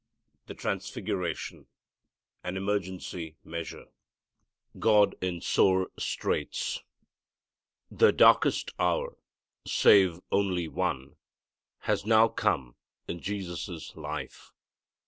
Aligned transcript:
The 0.47 0.55
Transfiguration: 0.55 1.67
An 2.43 2.57
Emergency 2.57 3.35
Measure 3.43 3.85
God 4.79 5.13
in 5.23 5.41
Sore 5.41 5.91
Straits. 5.99 6.81
The 7.91 8.11
darkest 8.11 8.71
hour 8.79 9.15
save 9.67 10.19
only 10.31 10.67
one 10.67 11.17
has 11.81 12.03
now 12.03 12.29
come 12.29 12.77
in 13.07 13.19
Jesus' 13.19 13.95
life. 13.95 14.51